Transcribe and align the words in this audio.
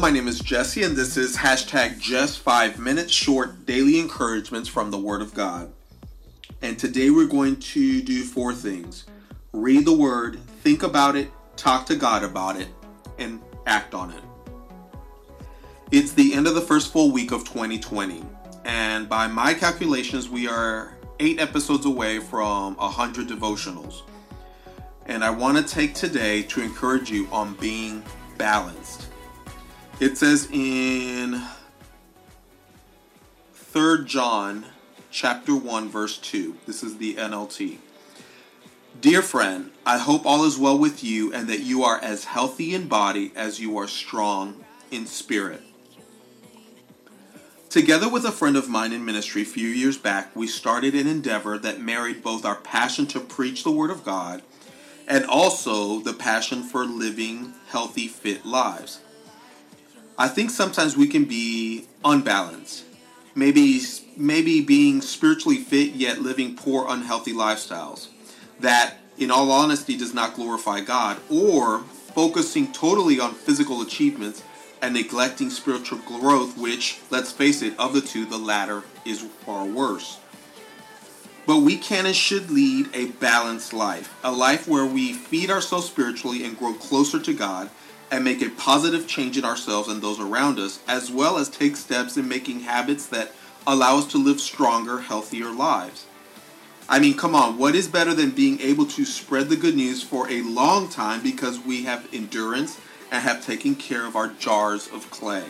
My 0.00 0.10
name 0.10 0.28
is 0.28 0.40
Jesse, 0.40 0.82
and 0.82 0.96
this 0.96 1.18
is 1.18 1.36
hashtag 1.36 2.00
just 2.00 2.38
five 2.38 2.78
minutes 2.78 3.12
short 3.12 3.66
daily 3.66 4.00
encouragements 4.00 4.66
from 4.66 4.90
the 4.90 4.96
Word 4.96 5.20
of 5.20 5.34
God. 5.34 5.70
And 6.62 6.78
today 6.78 7.10
we're 7.10 7.26
going 7.26 7.56
to 7.56 8.00
do 8.00 8.22
four 8.22 8.54
things 8.54 9.04
read 9.52 9.84
the 9.84 9.92
Word, 9.92 10.40
think 10.62 10.82
about 10.82 11.16
it, 11.16 11.30
talk 11.54 11.84
to 11.84 11.96
God 11.96 12.24
about 12.24 12.58
it, 12.58 12.68
and 13.18 13.42
act 13.66 13.92
on 13.92 14.10
it. 14.10 14.22
It's 15.90 16.12
the 16.12 16.32
end 16.32 16.46
of 16.46 16.54
the 16.54 16.62
first 16.62 16.94
full 16.94 17.10
week 17.10 17.30
of 17.30 17.44
2020, 17.44 18.24
and 18.64 19.06
by 19.06 19.26
my 19.26 19.52
calculations, 19.52 20.30
we 20.30 20.48
are 20.48 20.96
eight 21.18 21.38
episodes 21.38 21.84
away 21.84 22.20
from 22.20 22.74
100 22.76 23.28
devotionals. 23.28 24.00
And 25.04 25.22
I 25.22 25.28
want 25.28 25.58
to 25.58 25.74
take 25.74 25.94
today 25.94 26.42
to 26.44 26.62
encourage 26.62 27.10
you 27.10 27.28
on 27.30 27.52
being 27.56 28.02
balanced. 28.38 29.09
It 30.00 30.16
says 30.16 30.48
in 30.50 31.42
3 33.52 34.06
John 34.06 34.64
chapter 35.10 35.54
1 35.54 35.90
verse 35.90 36.16
2. 36.16 36.56
This 36.66 36.82
is 36.82 36.96
the 36.96 37.16
NLT. 37.16 37.76
Dear 38.98 39.20
friend, 39.20 39.72
I 39.84 39.98
hope 39.98 40.24
all 40.24 40.44
is 40.46 40.56
well 40.56 40.78
with 40.78 41.04
you 41.04 41.34
and 41.34 41.48
that 41.48 41.60
you 41.60 41.84
are 41.84 41.98
as 41.98 42.24
healthy 42.24 42.74
in 42.74 42.88
body 42.88 43.30
as 43.36 43.60
you 43.60 43.76
are 43.76 43.86
strong 43.86 44.64
in 44.90 45.04
spirit. 45.04 45.60
Together 47.68 48.08
with 48.08 48.24
a 48.24 48.32
friend 48.32 48.56
of 48.56 48.70
mine 48.70 48.94
in 48.94 49.04
ministry 49.04 49.42
a 49.42 49.44
few 49.44 49.68
years 49.68 49.98
back, 49.98 50.34
we 50.34 50.46
started 50.46 50.94
an 50.94 51.08
endeavor 51.08 51.58
that 51.58 51.78
married 51.78 52.22
both 52.22 52.46
our 52.46 52.56
passion 52.56 53.06
to 53.08 53.20
preach 53.20 53.64
the 53.64 53.70
Word 53.70 53.90
of 53.90 54.02
God 54.02 54.40
and 55.06 55.26
also 55.26 56.00
the 56.00 56.14
passion 56.14 56.62
for 56.62 56.86
living 56.86 57.52
healthy, 57.68 58.08
fit 58.08 58.46
lives. 58.46 59.00
I 60.20 60.28
think 60.28 60.50
sometimes 60.50 60.98
we 60.98 61.06
can 61.06 61.24
be 61.24 61.86
unbalanced. 62.04 62.84
Maybe 63.34 63.80
maybe 64.18 64.60
being 64.60 65.00
spiritually 65.00 65.56
fit 65.56 65.94
yet 65.94 66.20
living 66.20 66.56
poor 66.56 66.84
unhealthy 66.90 67.32
lifestyles 67.32 68.08
that 68.58 68.96
in 69.16 69.30
all 69.30 69.50
honesty 69.50 69.96
does 69.96 70.12
not 70.12 70.34
glorify 70.34 70.80
God 70.80 71.16
or 71.30 71.78
focusing 72.14 72.70
totally 72.70 73.18
on 73.18 73.32
physical 73.32 73.80
achievements 73.80 74.42
and 74.82 74.92
neglecting 74.92 75.48
spiritual 75.48 76.00
growth 76.00 76.58
which 76.58 77.00
let's 77.08 77.32
face 77.32 77.62
it 77.62 77.72
of 77.78 77.94
the 77.94 78.02
two 78.02 78.26
the 78.26 78.36
latter 78.36 78.82
is 79.06 79.22
far 79.46 79.64
worse. 79.64 80.18
But 81.46 81.60
we 81.60 81.78
can 81.78 82.04
and 82.04 82.14
should 82.14 82.50
lead 82.50 82.90
a 82.92 83.06
balanced 83.06 83.72
life, 83.72 84.14
a 84.22 84.30
life 84.30 84.68
where 84.68 84.84
we 84.84 85.14
feed 85.14 85.50
ourselves 85.50 85.86
spiritually 85.86 86.44
and 86.44 86.58
grow 86.58 86.74
closer 86.74 87.18
to 87.20 87.32
God 87.32 87.70
and 88.10 88.24
make 88.24 88.42
a 88.42 88.50
positive 88.50 89.06
change 89.06 89.38
in 89.38 89.44
ourselves 89.44 89.88
and 89.88 90.02
those 90.02 90.20
around 90.20 90.58
us, 90.58 90.80
as 90.88 91.10
well 91.10 91.38
as 91.38 91.48
take 91.48 91.76
steps 91.76 92.16
in 92.16 92.28
making 92.28 92.60
habits 92.60 93.06
that 93.06 93.32
allow 93.66 93.98
us 93.98 94.06
to 94.06 94.18
live 94.18 94.40
stronger, 94.40 95.00
healthier 95.00 95.50
lives. 95.50 96.06
I 96.88 96.98
mean, 96.98 97.16
come 97.16 97.36
on, 97.36 97.56
what 97.56 97.76
is 97.76 97.86
better 97.86 98.14
than 98.14 98.30
being 98.30 98.60
able 98.60 98.84
to 98.86 99.04
spread 99.04 99.48
the 99.48 99.56
good 99.56 99.76
news 99.76 100.02
for 100.02 100.28
a 100.28 100.42
long 100.42 100.88
time 100.88 101.22
because 101.22 101.60
we 101.60 101.84
have 101.84 102.12
endurance 102.12 102.80
and 103.12 103.22
have 103.22 103.46
taken 103.46 103.76
care 103.76 104.04
of 104.04 104.16
our 104.16 104.28
jars 104.28 104.88
of 104.88 105.08
clay? 105.10 105.44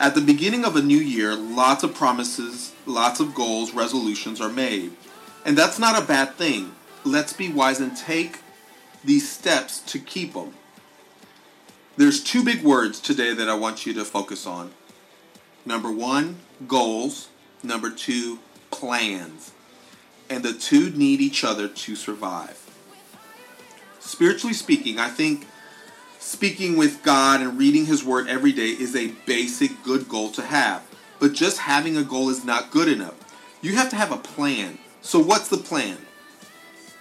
At 0.00 0.14
the 0.14 0.22
beginning 0.22 0.64
of 0.64 0.76
a 0.76 0.82
new 0.82 0.98
year, 0.98 1.34
lots 1.34 1.84
of 1.84 1.94
promises, 1.94 2.72
lots 2.86 3.20
of 3.20 3.34
goals, 3.34 3.74
resolutions 3.74 4.40
are 4.40 4.48
made. 4.48 4.92
And 5.44 5.58
that's 5.58 5.78
not 5.78 6.02
a 6.02 6.06
bad 6.06 6.36
thing. 6.36 6.74
Let's 7.04 7.34
be 7.34 7.50
wise 7.50 7.80
and 7.80 7.94
take 7.94 8.40
these 9.04 9.30
steps 9.30 9.80
to 9.92 9.98
keep 9.98 10.32
them. 10.32 10.54
There's 11.96 12.24
two 12.24 12.42
big 12.42 12.64
words 12.64 12.98
today 12.98 13.34
that 13.34 13.48
I 13.48 13.54
want 13.54 13.86
you 13.86 13.94
to 13.94 14.04
focus 14.04 14.48
on. 14.48 14.72
Number 15.64 15.92
one, 15.92 16.40
goals. 16.66 17.28
Number 17.62 17.88
two, 17.88 18.40
plans. 18.72 19.52
And 20.28 20.42
the 20.42 20.54
two 20.54 20.90
need 20.90 21.20
each 21.20 21.44
other 21.44 21.68
to 21.68 21.94
survive. 21.94 22.60
Spiritually 24.00 24.54
speaking, 24.54 24.98
I 24.98 25.08
think 25.08 25.46
speaking 26.18 26.76
with 26.76 27.04
God 27.04 27.40
and 27.40 27.56
reading 27.56 27.86
His 27.86 28.02
Word 28.02 28.26
every 28.26 28.52
day 28.52 28.70
is 28.70 28.96
a 28.96 29.12
basic 29.24 29.84
good 29.84 30.08
goal 30.08 30.30
to 30.32 30.42
have. 30.42 30.82
But 31.20 31.32
just 31.32 31.58
having 31.58 31.96
a 31.96 32.02
goal 32.02 32.28
is 32.28 32.44
not 32.44 32.72
good 32.72 32.88
enough. 32.88 33.14
You 33.62 33.76
have 33.76 33.90
to 33.90 33.96
have 33.96 34.10
a 34.10 34.16
plan. 34.16 34.78
So, 35.00 35.20
what's 35.20 35.48
the 35.48 35.58
plan? 35.58 35.98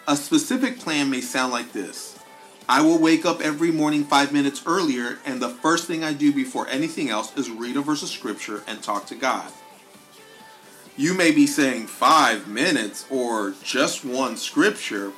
A 0.07 0.15
specific 0.15 0.79
plan 0.79 1.09
may 1.09 1.21
sound 1.21 1.51
like 1.51 1.73
this 1.73 2.19
I 2.67 2.81
will 2.81 2.97
wake 2.97 3.25
up 3.25 3.41
every 3.41 3.71
morning 3.71 4.05
five 4.05 4.31
minutes 4.31 4.63
earlier, 4.65 5.19
and 5.25 5.41
the 5.41 5.49
first 5.49 5.85
thing 5.85 6.03
I 6.03 6.13
do 6.13 6.31
before 6.31 6.67
anything 6.69 7.09
else 7.09 7.35
is 7.37 7.49
read 7.49 7.75
a 7.75 7.81
verse 7.81 8.03
of 8.03 8.09
scripture 8.09 8.63
and 8.67 8.81
talk 8.81 9.05
to 9.07 9.15
God. 9.15 9.51
You 10.95 11.13
may 11.13 11.31
be 11.31 11.45
saying 11.45 11.87
five 11.87 12.47
minutes 12.47 13.05
or 13.09 13.53
just 13.63 14.05
one 14.05 14.37
scripture. 14.37 15.11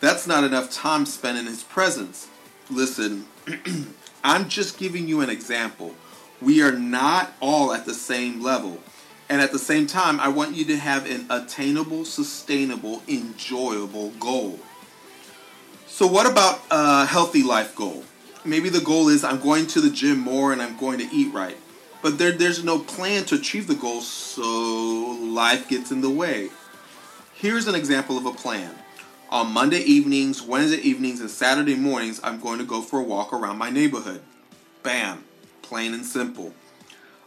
That's 0.00 0.26
not 0.26 0.44
enough 0.44 0.72
time 0.72 1.06
spent 1.06 1.38
in 1.38 1.46
His 1.46 1.62
presence. 1.62 2.28
Listen, 2.70 3.26
I'm 4.24 4.48
just 4.48 4.78
giving 4.78 5.06
you 5.06 5.20
an 5.20 5.30
example. 5.30 5.94
We 6.40 6.62
are 6.62 6.72
not 6.72 7.34
all 7.40 7.72
at 7.72 7.84
the 7.84 7.94
same 7.94 8.42
level. 8.42 8.78
And 9.28 9.40
at 9.40 9.52
the 9.52 9.58
same 9.60 9.86
time, 9.86 10.18
I 10.18 10.28
want 10.28 10.56
you 10.56 10.64
to 10.64 10.76
have 10.76 11.08
an 11.08 11.26
attainable, 11.30 12.04
sustainable, 12.04 13.02
enjoyable 13.06 14.10
goal. 14.18 14.58
So, 16.00 16.06
what 16.06 16.24
about 16.24 16.62
a 16.70 17.04
healthy 17.04 17.42
life 17.42 17.76
goal? 17.76 18.04
Maybe 18.42 18.70
the 18.70 18.80
goal 18.80 19.10
is 19.10 19.22
I'm 19.22 19.38
going 19.38 19.66
to 19.66 19.82
the 19.82 19.90
gym 19.90 20.18
more 20.18 20.50
and 20.50 20.62
I'm 20.62 20.78
going 20.78 20.98
to 20.98 21.14
eat 21.14 21.30
right. 21.34 21.58
But 22.00 22.16
there, 22.16 22.32
there's 22.32 22.64
no 22.64 22.78
plan 22.78 23.24
to 23.24 23.34
achieve 23.34 23.66
the 23.66 23.74
goal, 23.74 24.00
so 24.00 25.18
life 25.20 25.68
gets 25.68 25.90
in 25.90 26.00
the 26.00 26.08
way. 26.08 26.48
Here's 27.34 27.66
an 27.66 27.74
example 27.74 28.16
of 28.16 28.24
a 28.24 28.32
plan. 28.32 28.74
On 29.28 29.52
Monday 29.52 29.80
evenings, 29.80 30.40
Wednesday 30.40 30.78
evenings, 30.78 31.20
and 31.20 31.28
Saturday 31.28 31.74
mornings, 31.74 32.18
I'm 32.24 32.40
going 32.40 32.60
to 32.60 32.64
go 32.64 32.80
for 32.80 33.00
a 33.00 33.04
walk 33.04 33.34
around 33.34 33.58
my 33.58 33.68
neighborhood. 33.68 34.22
Bam. 34.82 35.24
Plain 35.60 35.92
and 35.92 36.06
simple. 36.06 36.54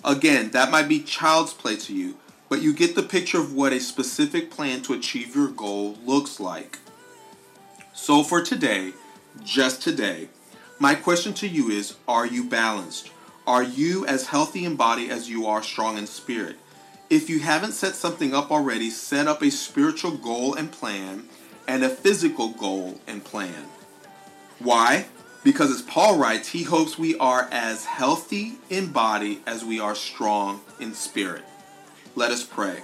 Again, 0.03 0.49
that 0.49 0.71
might 0.71 0.89
be 0.89 1.03
child's 1.03 1.53
play 1.53 1.75
to 1.75 1.93
you, 1.93 2.17
but 2.49 2.63
you 2.63 2.73
get 2.73 2.95
the 2.95 3.03
picture 3.03 3.39
of 3.39 3.53
what 3.53 3.71
a 3.71 3.79
specific 3.79 4.49
plan 4.49 4.81
to 4.81 4.93
achieve 4.93 5.35
your 5.35 5.49
goal 5.49 5.95
looks 6.03 6.39
like. 6.39 6.79
So 8.03 8.21
for 8.21 8.41
today, 8.41 8.91
just 9.45 9.81
today, 9.81 10.27
my 10.77 10.93
question 10.93 11.33
to 11.35 11.47
you 11.47 11.69
is 11.69 11.95
Are 12.05 12.25
you 12.25 12.43
balanced? 12.43 13.11
Are 13.47 13.63
you 13.63 14.05
as 14.07 14.27
healthy 14.27 14.65
in 14.65 14.75
body 14.75 15.09
as 15.09 15.29
you 15.29 15.47
are 15.47 15.63
strong 15.63 15.97
in 15.97 16.05
spirit? 16.05 16.57
If 17.09 17.29
you 17.29 17.39
haven't 17.39 17.71
set 17.71 17.95
something 17.95 18.33
up 18.35 18.51
already, 18.51 18.89
set 18.89 19.29
up 19.29 19.41
a 19.41 19.49
spiritual 19.49 20.17
goal 20.17 20.53
and 20.53 20.69
plan 20.69 21.29
and 21.65 21.81
a 21.81 21.87
physical 21.87 22.49
goal 22.49 22.99
and 23.07 23.23
plan. 23.23 23.67
Why? 24.59 25.05
Because 25.45 25.71
as 25.71 25.81
Paul 25.81 26.17
writes, 26.17 26.49
he 26.49 26.63
hopes 26.63 26.99
we 26.99 27.17
are 27.19 27.47
as 27.53 27.85
healthy 27.85 28.55
in 28.69 28.91
body 28.91 29.41
as 29.47 29.63
we 29.63 29.79
are 29.79 29.95
strong 29.95 30.59
in 30.77 30.93
spirit. 30.93 31.45
Let 32.17 32.31
us 32.31 32.43
pray. 32.43 32.81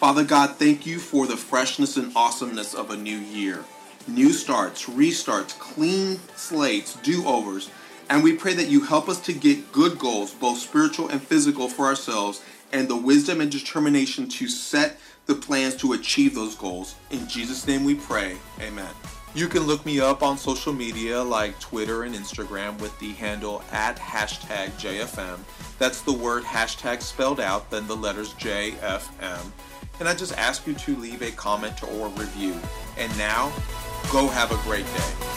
Father 0.00 0.24
God, 0.24 0.56
thank 0.56 0.86
you 0.86 1.00
for 1.00 1.26
the 1.26 1.36
freshness 1.36 1.98
and 1.98 2.16
awesomeness 2.16 2.72
of 2.72 2.90
a 2.90 2.96
new 2.96 3.18
year 3.18 3.62
new 4.08 4.32
starts, 4.32 4.86
restarts, 4.86 5.58
clean 5.58 6.18
slates, 6.34 6.94
do 7.02 7.26
overs. 7.26 7.70
And 8.10 8.22
we 8.22 8.34
pray 8.34 8.54
that 8.54 8.68
you 8.68 8.82
help 8.82 9.08
us 9.08 9.20
to 9.22 9.32
get 9.32 9.70
good 9.72 9.98
goals, 9.98 10.32
both 10.32 10.58
spiritual 10.58 11.08
and 11.08 11.22
physical, 11.22 11.68
for 11.68 11.86
ourselves, 11.86 12.42
and 12.72 12.88
the 12.88 12.96
wisdom 12.96 13.40
and 13.40 13.50
determination 13.50 14.28
to 14.28 14.48
set 14.48 14.98
the 15.26 15.34
plans 15.34 15.76
to 15.76 15.92
achieve 15.92 16.34
those 16.34 16.54
goals. 16.54 16.94
In 17.10 17.28
Jesus' 17.28 17.66
name 17.66 17.84
we 17.84 17.94
pray. 17.94 18.36
Amen. 18.60 18.90
You 19.34 19.46
can 19.46 19.64
look 19.64 19.84
me 19.84 20.00
up 20.00 20.22
on 20.22 20.38
social 20.38 20.72
media 20.72 21.22
like 21.22 21.60
Twitter 21.60 22.04
and 22.04 22.14
Instagram 22.14 22.80
with 22.80 22.98
the 22.98 23.12
handle 23.12 23.62
at 23.72 23.98
hashtag 23.98 24.70
JFM. 24.80 25.38
That's 25.78 26.00
the 26.00 26.12
word 26.12 26.44
hashtag 26.44 27.02
spelled 27.02 27.38
out, 27.38 27.70
then 27.70 27.86
the 27.86 27.96
letters 27.96 28.32
JFM. 28.34 29.52
And 30.00 30.08
I 30.08 30.14
just 30.14 30.36
ask 30.36 30.66
you 30.66 30.74
to 30.74 30.96
leave 30.96 31.22
a 31.22 31.30
comment 31.32 31.82
or 31.82 32.08
review. 32.08 32.54
And 32.96 33.16
now, 33.18 33.52
Go 34.10 34.26
have 34.26 34.50
a 34.52 34.56
great 34.62 34.86
day. 34.86 35.27